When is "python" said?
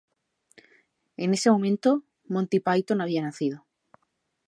2.59-3.01